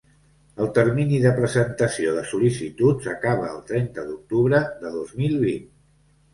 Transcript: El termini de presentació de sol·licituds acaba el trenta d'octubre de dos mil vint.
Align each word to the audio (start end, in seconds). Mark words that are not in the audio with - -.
El 0.63 0.69
termini 0.77 1.19
de 1.25 1.33
presentació 1.39 2.15
de 2.15 2.25
sol·licituds 2.31 3.11
acaba 3.13 3.53
el 3.53 3.63
trenta 3.73 4.09
d'octubre 4.11 4.65
de 4.83 4.97
dos 4.99 5.17
mil 5.23 5.41
vint. 5.49 5.73